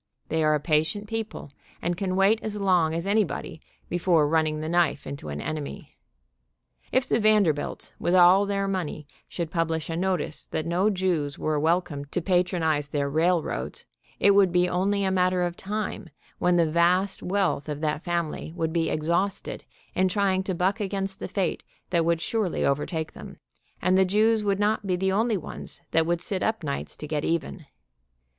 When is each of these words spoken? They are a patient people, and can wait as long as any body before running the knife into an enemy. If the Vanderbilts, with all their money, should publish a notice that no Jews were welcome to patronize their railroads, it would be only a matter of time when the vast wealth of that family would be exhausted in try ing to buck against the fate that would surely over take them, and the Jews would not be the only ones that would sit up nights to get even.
They 0.29 0.43
are 0.43 0.55
a 0.55 0.59
patient 0.59 1.07
people, 1.07 1.51
and 1.79 1.95
can 1.95 2.15
wait 2.15 2.41
as 2.41 2.59
long 2.59 2.95
as 2.95 3.05
any 3.05 3.23
body 3.23 3.61
before 3.87 4.27
running 4.27 4.59
the 4.59 4.67
knife 4.67 5.05
into 5.05 5.29
an 5.29 5.39
enemy. 5.39 5.95
If 6.91 7.07
the 7.07 7.19
Vanderbilts, 7.19 7.93
with 7.99 8.15
all 8.15 8.47
their 8.47 8.67
money, 8.67 9.05
should 9.27 9.51
publish 9.51 9.91
a 9.91 9.95
notice 9.95 10.47
that 10.47 10.65
no 10.65 10.89
Jews 10.89 11.37
were 11.37 11.59
welcome 11.59 12.05
to 12.05 12.19
patronize 12.19 12.87
their 12.87 13.07
railroads, 13.11 13.85
it 14.19 14.31
would 14.31 14.51
be 14.51 14.67
only 14.67 15.03
a 15.03 15.11
matter 15.11 15.43
of 15.43 15.55
time 15.55 16.09
when 16.39 16.55
the 16.55 16.65
vast 16.65 17.21
wealth 17.21 17.69
of 17.69 17.79
that 17.81 18.03
family 18.03 18.51
would 18.55 18.73
be 18.73 18.89
exhausted 18.89 19.65
in 19.93 20.07
try 20.07 20.33
ing 20.33 20.41
to 20.45 20.55
buck 20.55 20.79
against 20.79 21.19
the 21.19 21.27
fate 21.27 21.61
that 21.91 22.03
would 22.03 22.21
surely 22.21 22.65
over 22.65 22.87
take 22.87 23.11
them, 23.13 23.37
and 23.79 23.95
the 23.95 24.03
Jews 24.03 24.43
would 24.43 24.59
not 24.59 24.87
be 24.87 24.95
the 24.95 25.11
only 25.11 25.37
ones 25.37 25.79
that 25.91 26.07
would 26.07 26.21
sit 26.21 26.41
up 26.41 26.63
nights 26.63 26.97
to 26.97 27.05
get 27.07 27.23
even. 27.23 27.67